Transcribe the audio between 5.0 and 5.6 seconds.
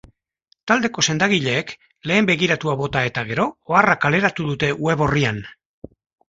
orrian.